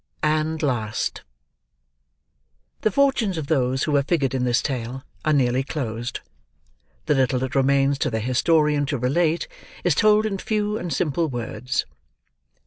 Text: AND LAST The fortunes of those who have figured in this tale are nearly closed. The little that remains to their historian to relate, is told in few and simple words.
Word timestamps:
AND 0.23 0.63
LAST 0.63 1.21
The 2.81 2.89
fortunes 2.89 3.37
of 3.37 3.45
those 3.45 3.83
who 3.83 3.93
have 3.97 4.07
figured 4.07 4.33
in 4.33 4.45
this 4.45 4.59
tale 4.63 5.03
are 5.23 5.31
nearly 5.31 5.61
closed. 5.61 6.21
The 7.05 7.13
little 7.13 7.37
that 7.37 7.53
remains 7.53 7.99
to 7.99 8.09
their 8.09 8.19
historian 8.19 8.87
to 8.87 8.97
relate, 8.97 9.47
is 9.83 9.93
told 9.93 10.25
in 10.25 10.39
few 10.39 10.75
and 10.75 10.91
simple 10.91 11.29
words. 11.29 11.85